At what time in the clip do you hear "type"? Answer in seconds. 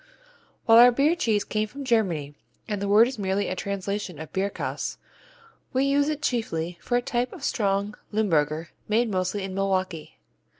7.03-7.31